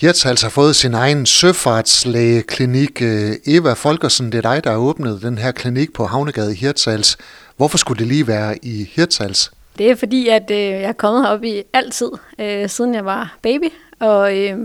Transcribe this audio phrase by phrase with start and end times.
[0.00, 3.02] Hirtshals har fået sin egen søfartslægeklinik.
[3.02, 6.56] Øh, Eva Folkersen, det er dig, der har åbnet den her klinik på Havnegade i
[6.56, 7.18] Hirtshals.
[7.56, 9.52] Hvorfor skulle det lige være i Hirtshals?
[9.78, 13.36] Det er fordi, at øh, jeg er kommet herop i altid, øh, siden jeg var
[13.42, 13.72] baby.
[14.00, 14.58] Og øh,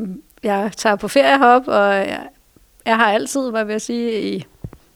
[0.43, 2.27] jeg tager på ferie herop, og jeg,
[2.85, 4.45] jeg har altid, hvad vil jeg sige, i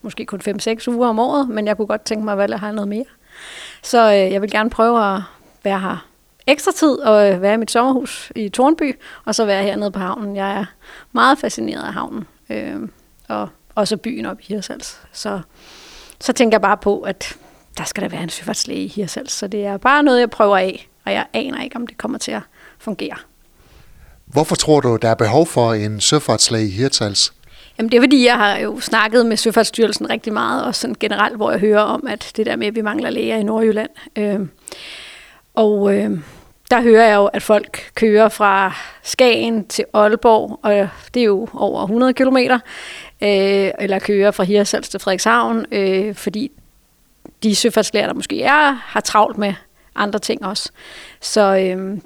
[0.01, 2.71] måske kun 5-6 uger om året, men jeg kunne godt tænke mig, at jeg har
[2.71, 3.05] noget mere.
[3.83, 5.21] Så øh, jeg vil gerne prøve at
[5.63, 6.06] være her
[6.47, 9.99] ekstra tid og øh, være i mit sommerhus i Tornby, og så være hernede på
[9.99, 10.35] havnen.
[10.35, 10.65] Jeg er
[11.11, 12.75] meget fascineret af havnen, øh,
[13.27, 15.01] og også byen op i Hirsals.
[15.11, 15.39] Så,
[16.21, 17.37] så tænker jeg bare på, at
[17.77, 20.57] der skal der være en søfartslæge i Hirsals, så det er bare noget, jeg prøver
[20.57, 22.41] af, og jeg aner ikke, om det kommer til at
[22.79, 23.15] fungere.
[24.25, 27.33] Hvorfor tror du, der er behov for en søfartslæge i Hirtshals?
[27.77, 31.35] Jamen det er fordi, jeg har jo snakket med Søfartsstyrelsen rigtig meget, og sådan generelt,
[31.35, 33.89] hvor jeg hører om, at det der med, at vi mangler læger i Nordjylland.
[34.15, 34.39] Øh,
[35.55, 36.19] og øh,
[36.71, 41.47] der hører jeg jo, at folk kører fra Skagen til Aalborg, og det er jo
[41.53, 46.51] over 100 km, øh, eller kører fra Hirsals til Frederikshavn, øh, fordi
[47.43, 49.53] de søfartslærer, der måske er, har travlt med
[49.95, 50.71] andre ting også.
[51.21, 51.97] Så øh,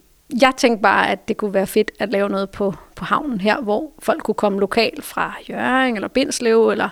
[0.41, 3.61] jeg tænkte bare, at det kunne være fedt at lave noget på, på havnen her,
[3.61, 6.89] hvor folk kunne komme lokalt fra Jøring eller Bindslev, eller,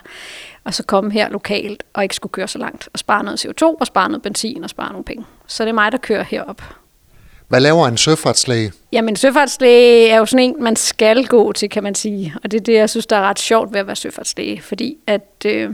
[0.64, 3.76] og så komme her lokalt og ikke skulle køre så langt, og spare noget CO2,
[3.80, 5.24] og spare noget benzin og spare nogle penge.
[5.46, 6.62] Så det er mig, der kører herop.
[7.50, 8.72] Hvad laver en søfartslæge?
[8.92, 12.34] Jamen, søfartslæge er jo sådan en, man skal gå til, kan man sige.
[12.44, 14.62] Og det er det, jeg synes, der er ret sjovt ved at være søfartslæge.
[14.62, 15.70] Fordi at øh,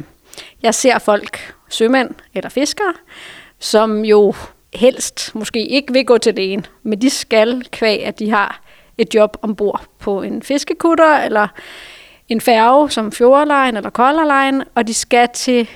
[0.62, 2.94] jeg ser folk, sømænd eller fiskere,
[3.58, 4.34] som jo
[4.74, 8.62] helst måske ikke vil gå til lægen, men de skal kvæg, at de har
[8.98, 11.48] et job ombord på en fiskekutter eller
[12.28, 15.68] en færge som Fjordlejen eller Color Line, og de skal til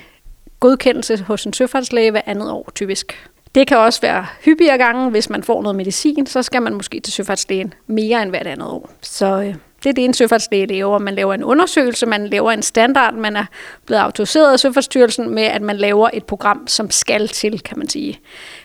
[0.59, 3.29] godkendelse hos en søfartslæge hver andet år typisk.
[3.55, 6.99] Det kan også være hyppigere gange, hvis man får noget medicin, så skal man måske
[6.99, 8.89] til søfartslægen mere end hvert andet år.
[9.01, 10.99] Så øh, det er det, en søfartslæge laver.
[10.99, 13.45] Man laver en undersøgelse, man laver en standard, man er
[13.85, 17.89] blevet autoriseret af Søfartsstyrelsen med, at man laver et program, som skal til, kan man
[17.89, 18.19] sige,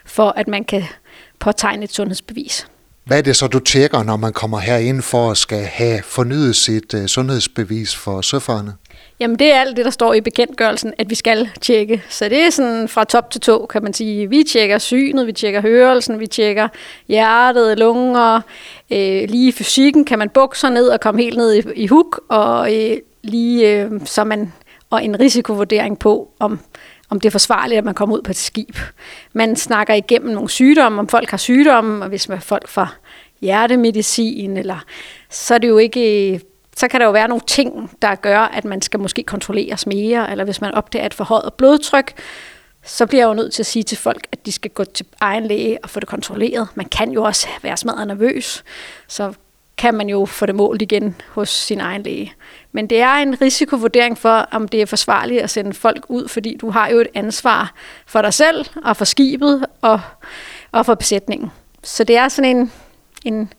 [0.05, 0.83] for at man kan
[1.39, 2.67] påtegne et sundhedsbevis.
[3.05, 6.57] Hvad er det så, du tjekker, når man kommer herind for at skal have fornyet
[6.57, 8.75] sit uh, sundhedsbevis for søfarerne?
[9.21, 12.03] Jamen det er alt det, der står i bekendtgørelsen, at vi skal tjekke.
[12.09, 14.31] Så det er sådan fra top til tå, kan man sige.
[14.31, 16.69] Vi tjekker synet, vi tjekker hørelsen, vi tjekker
[17.09, 18.41] hjertet, lunger,
[18.91, 22.21] øh, lige fysikken kan man bukke sig ned og komme helt ned i, i huk,
[22.29, 24.53] og øh, lige øh, så man
[24.91, 26.61] og en risikovurdering på, om,
[27.11, 28.77] om det er forsvarligt, at man kommer ud på et skib.
[29.33, 32.89] Man snakker igennem nogle sygdomme, om folk har sygdomme, og hvis man folk får
[33.41, 34.85] hjertemedicin, eller,
[35.31, 36.41] så er det jo ikke
[36.77, 40.31] så kan der jo være nogle ting, der gør, at man skal måske kontrolleres mere,
[40.31, 42.13] eller hvis man opdager et forhøjet blodtryk,
[42.85, 45.07] så bliver jeg jo nødt til at sige til folk, at de skal gå til
[45.21, 46.69] egen læge og få det kontrolleret.
[46.75, 48.65] Man kan jo også være smadret nervøs,
[49.09, 49.33] så
[49.79, 52.33] kan man jo få det målt igen hos sin egen læge.
[52.73, 56.57] Men det er en risikovurdering for, om det er forsvarligt at sende folk ud, fordi
[56.61, 57.75] du har jo et ansvar
[58.07, 60.01] for dig selv og for skibet og,
[60.73, 61.51] og for besætningen.
[61.83, 62.73] Så det er sådan en,
[63.25, 63.53] en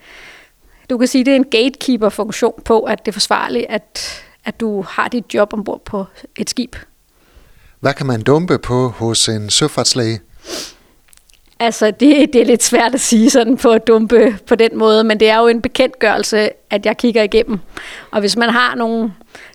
[0.90, 4.82] du kan sige, det er en gatekeeper-funktion på, at det er forsvarligt, at, at du
[4.82, 6.06] har dit job ombord på
[6.38, 6.76] et skib.
[7.80, 10.20] Hvad kan man dumpe på hos en søfartslæge?
[11.60, 15.04] Altså, det, det er lidt svært at sige sådan på at dumpe på den måde,
[15.04, 17.60] men det er jo en bekendtgørelse, at jeg kigger igennem.
[18.12, 19.14] Og hvis man har nogle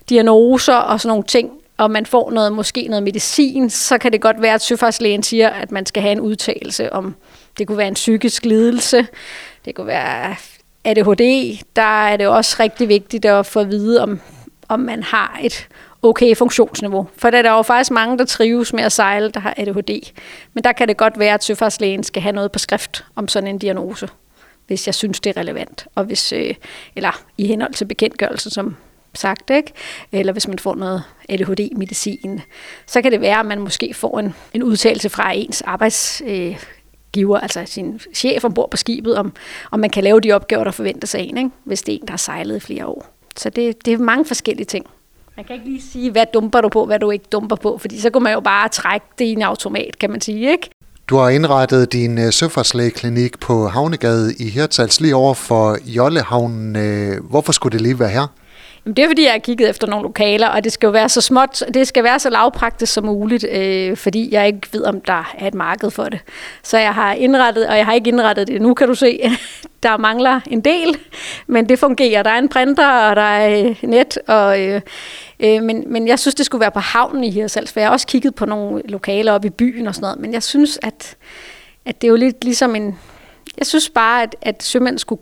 [0.09, 4.21] diagnoser og sådan nogle ting, og man får noget, måske noget medicin, så kan det
[4.21, 7.15] godt være, at søfartslægen siger, at man skal have en udtalelse om,
[7.57, 9.07] det kunne være en psykisk lidelse,
[9.65, 10.35] det kunne være
[10.85, 14.19] ADHD, der er det også rigtig vigtigt at få at vide, om,
[14.67, 15.67] om man har et
[16.01, 17.07] okay funktionsniveau.
[17.17, 20.11] For der er der jo faktisk mange, der trives med at sejle, der har ADHD.
[20.53, 23.49] Men der kan det godt være, at søfartslægen skal have noget på skrift om sådan
[23.49, 24.09] en diagnose,
[24.67, 25.87] hvis jeg synes, det er relevant.
[25.95, 26.55] Og hvis, øh,
[26.95, 28.75] eller i henhold til bekendtgørelsen, som
[29.13, 29.71] sagt, ikke?
[30.11, 32.41] eller hvis man får noget ADHD-medicin,
[32.85, 36.57] så kan det være, at man måske får en, en udtalelse fra ens arbejds, øh,
[37.13, 39.33] giver, altså sin chef ombord på skibet, om,
[39.71, 41.49] om man kan lave de opgaver, der forventes af en, ikke?
[41.63, 43.05] hvis det er en, der har sejlet i flere år.
[43.37, 44.85] Så det, det er mange forskellige ting.
[45.37, 47.99] Man kan ikke lige sige, hvad dumper du på, hvad du ikke dumper på, fordi
[47.99, 50.69] så kunne man jo bare trække det i en automat, kan man sige, ikke?
[51.09, 56.75] Du har indrettet din øh, søfartslægeklinik på Havnegade i Hirtshals lige over for Jollehavnen.
[56.75, 58.27] Øh, hvorfor skulle det lige være her?
[58.85, 61.09] Jamen, det er fordi, jeg har kigget efter nogle lokaler, og det skal jo være
[61.09, 65.01] så småt, det skal være så lavpraktisk som muligt, øh, fordi jeg ikke ved, om
[65.01, 66.19] der er et marked for det.
[66.63, 69.19] Så jeg har indrettet, og jeg har ikke indrettet det nu, kan du se.
[69.83, 70.97] Der mangler en del,
[71.47, 72.23] men det fungerer.
[72.23, 74.81] Der er en printer, og der er øh, net, og, øh,
[75.39, 77.93] øh, men, men jeg synes, det skulle være på havnen i Hirsals, for jeg har
[77.93, 81.15] også kigget på nogle lokaler oppe i byen og sådan noget, men jeg synes, at,
[81.85, 82.99] at det er jo lidt ligesom en...
[83.57, 85.21] Jeg synes bare, at, at sømænd skulle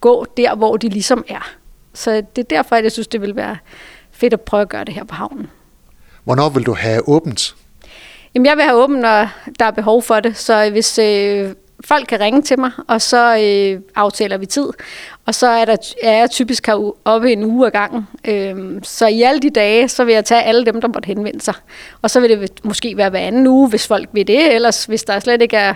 [0.00, 1.59] gå der, hvor de ligesom er
[1.94, 3.56] så det er derfor, at jeg synes, det vil være
[4.12, 5.50] fedt at prøve at gøre det her på havnen.
[6.24, 7.54] Hvornår vil du have åbent?
[8.34, 9.28] Jamen, jeg vil have åbent, når
[9.58, 10.36] der er behov for det.
[10.36, 11.50] Så hvis øh,
[11.84, 14.68] folk kan ringe til mig, og så øh, aftaler vi tid.
[15.26, 16.68] Og så er, der, er jeg typisk
[17.04, 18.06] oppe en uge ad gangen.
[18.24, 21.40] Øhm, så i alle de dage, så vil jeg tage alle dem, der måtte henvende
[21.40, 21.54] sig.
[22.02, 24.54] Og så vil det måske være hver anden uge, hvis folk vil det.
[24.54, 25.74] Ellers hvis der slet ikke er,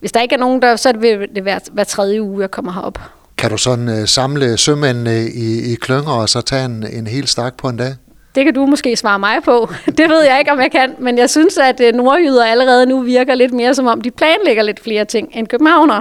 [0.00, 2.72] hvis der ikke er nogen, der, så vil det være hver tredje uge, jeg kommer
[2.72, 2.98] herop.
[3.38, 7.26] Kan du sådan øh, samle sømændene i, i klynger og så tage en, en hel
[7.26, 7.94] stak på en dag?
[8.34, 9.68] Det kan du måske svare mig på.
[9.98, 10.94] Det ved jeg ikke, om jeg kan.
[10.98, 14.62] Men jeg synes, at øh, nordjyder allerede nu virker lidt mere, som om de planlægger
[14.62, 16.00] lidt flere ting end københavner.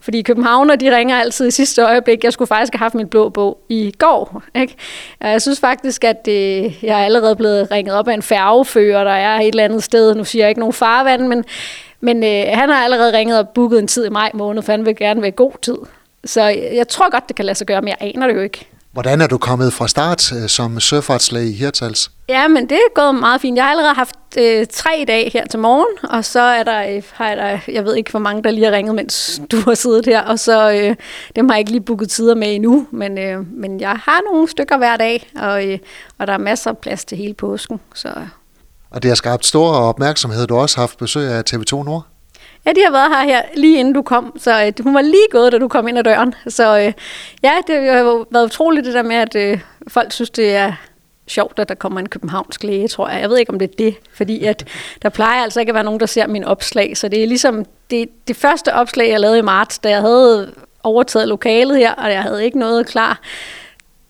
[0.00, 2.24] Fordi københavner, de ringer altid i sidste øjeblik.
[2.24, 4.42] Jeg skulle faktisk have haft min blå bog i går.
[4.54, 4.74] Ikke?
[5.20, 9.10] Jeg synes faktisk, at det, jeg er allerede blevet ringet op af en færgefører, der
[9.10, 10.14] er et eller andet sted.
[10.14, 11.44] Nu siger jeg ikke nogen farvand, men,
[12.00, 14.86] men øh, han har allerede ringet og booket en tid i maj måned, for han
[14.86, 15.76] vil gerne være god tid.
[16.24, 16.42] Så
[16.74, 18.68] jeg tror godt, det kan lade sig gøre, men jeg aner det jo ikke.
[18.92, 22.10] Hvordan er du kommet fra start øh, som søfartslæge i Hirtals?
[22.28, 23.56] Ja, men det er gået meget fint.
[23.56, 26.96] Jeg har allerede haft øh, tre i dag her til morgen, og så er der,
[26.96, 29.56] øh, har jeg, der, jeg ved ikke, hvor mange der lige har ringet, mens du
[29.60, 30.96] har siddet her, og så øh,
[31.36, 34.48] dem har jeg ikke lige booket tider med endnu, men, øh, men jeg har nogle
[34.48, 35.78] stykker hver dag, og, øh,
[36.18, 37.80] og der er masser af plads til hele påsken.
[37.94, 38.12] Så.
[38.90, 40.46] Og det har skabt stor opmærksomhed.
[40.46, 42.06] Du har også haft besøg af TV2 Nord.
[42.68, 45.26] Ja, de har været her, her lige inden du kom, så øh, hun var lige
[45.30, 46.34] gået, da du kom ind ad døren.
[46.48, 46.92] Så øh,
[47.42, 50.72] ja, det har været utroligt det der med, at øh, folk synes, det er
[51.26, 53.20] sjovt, at der kommer en københavnsk læge, tror jeg.
[53.20, 54.68] Jeg ved ikke, om det er det, fordi at
[55.02, 56.96] der plejer altså ikke at være nogen, der ser min opslag.
[56.96, 60.52] Så det er ligesom det, det første opslag, jeg lavede i marts, da jeg havde
[60.82, 63.20] overtaget lokalet her, og jeg havde ikke noget klar.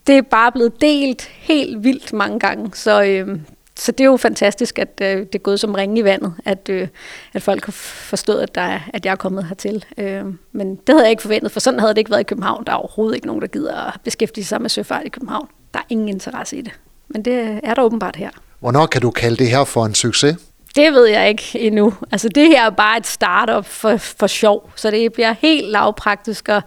[0.06, 3.38] Det er bare blevet delt helt vildt mange gange, så øh,
[3.78, 6.68] så det er jo fantastisk, at øh, det er gået som ringe i vandet, at,
[6.68, 6.88] øh,
[7.34, 9.84] at folk har forstået, at, der er, at jeg er kommet hertil.
[9.98, 12.64] Øh, men det havde jeg ikke forventet, for sådan havde det ikke været i København.
[12.64, 15.48] Der er overhovedet ikke nogen, der gider at beskæftige sig med søfart i København.
[15.74, 16.72] Der er ingen interesse i det.
[17.08, 18.30] Men det er der åbenbart her.
[18.60, 20.36] Hvornår kan du kalde det her for en succes?
[20.76, 21.94] Det ved jeg ikke endnu.
[22.12, 26.48] Altså det her er bare et startup for, for sjov, så det bliver helt lavpraktisk,
[26.48, 26.62] og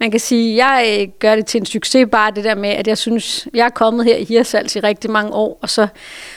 [0.00, 2.88] man kan sige, jeg øh, gør det til en succes bare det der med, at
[2.88, 5.86] jeg synes, jeg er kommet her i Hirsals i rigtig mange år, og så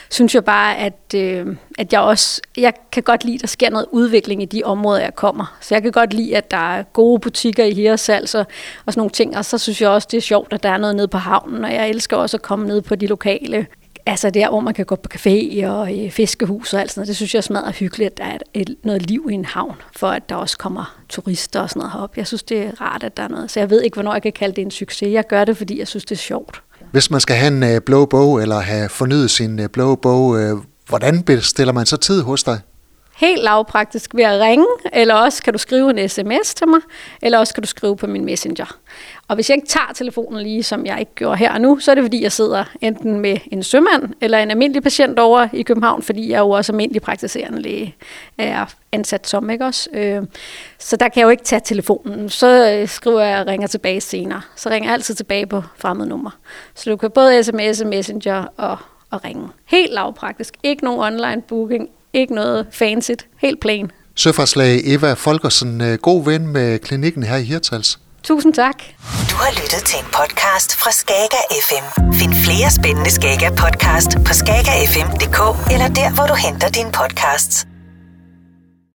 [0.09, 1.47] synes jeg bare, at, øh,
[1.77, 5.01] at jeg også, jeg kan godt lide, at der sker noget udvikling i de områder,
[5.01, 5.57] jeg kommer.
[5.61, 8.45] Så jeg kan godt lide, at der er gode butikker i Hirsals og,
[8.85, 10.77] og sådan nogle ting, og så synes jeg også, det er sjovt, at der er
[10.77, 13.67] noget nede på havnen, og jeg elsker også at komme ned på de lokale
[14.07, 17.07] Altså der, hvor man kan gå på café og i fiskehus og alt sådan noget,
[17.07, 19.75] det synes jeg er smadret hyggeligt, at der er et, noget liv i en havn,
[19.97, 22.17] for at der også kommer turister og sådan noget herop.
[22.17, 23.51] Jeg synes, det er rart, at der er noget.
[23.51, 25.11] Så jeg ved ikke, hvornår jeg kan kalde det en succes.
[25.11, 26.61] Jeg gør det, fordi jeg synes, det er sjovt.
[26.91, 30.39] Hvis man skal have en øh, blå bog, eller have fornyet sin øh, blå bog,
[30.39, 30.57] øh,
[30.87, 32.59] hvordan bestiller man så tid hos dig?
[33.15, 36.79] Helt lavpraktisk ved at ringe, eller også kan du skrive en sms til mig,
[37.21, 38.77] eller også kan du skrive på min messenger.
[39.27, 41.91] Og hvis jeg ikke tager telefonen lige, som jeg ikke gjorde her og nu, så
[41.91, 45.61] er det fordi, jeg sidder enten med en sømand eller en almindelig patient over i
[45.61, 47.95] København, fordi jeg er jo også almindelig praktiserende læge,
[48.37, 49.89] er ansat som, ikke også?
[49.93, 50.23] Øh,
[50.79, 52.29] så der kan jeg jo ikke tage telefonen.
[52.29, 54.41] Så øh, skriver jeg og ringer tilbage senere.
[54.55, 56.31] Så ringer jeg altid tilbage på fremmed nummer.
[56.75, 58.77] Så du kan både sms, messenger og,
[59.11, 59.49] og ringe.
[59.65, 60.53] Helt lavpraktisk.
[60.63, 63.91] Ikke nogen online booking, ikke noget fancy, helt plain.
[64.15, 67.99] Søfartslæge Eva Folkersen, øh, god ven med klinikken her i Hirtals.
[68.23, 68.75] Tusind tak.
[69.31, 71.85] Du har lyttet til en podcast fra Skager FM.
[72.13, 75.39] Find flere spændende Skager podcast på skagerfm.dk
[75.73, 77.67] eller der, hvor du henter dine podcasts.